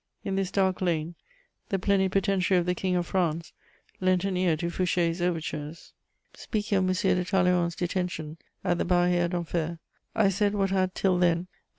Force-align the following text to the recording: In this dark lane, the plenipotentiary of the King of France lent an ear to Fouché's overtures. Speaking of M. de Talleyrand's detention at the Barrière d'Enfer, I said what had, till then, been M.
In 0.25 0.35
this 0.35 0.49
dark 0.49 0.81
lane, 0.81 1.13
the 1.69 1.77
plenipotentiary 1.77 2.57
of 2.57 2.65
the 2.65 2.73
King 2.73 2.95
of 2.95 3.05
France 3.05 3.53
lent 3.99 4.23
an 4.23 4.35
ear 4.35 4.57
to 4.57 4.65
Fouché's 4.71 5.21
overtures. 5.21 5.93
Speaking 6.33 6.79
of 6.79 6.85
M. 6.87 6.93
de 7.17 7.23
Talleyrand's 7.23 7.75
detention 7.75 8.37
at 8.63 8.79
the 8.79 8.83
Barrière 8.83 9.29
d'Enfer, 9.29 9.77
I 10.15 10.29
said 10.29 10.55
what 10.55 10.71
had, 10.71 10.95
till 10.95 11.19
then, 11.19 11.31
been 11.37 11.47
M. 11.47 11.47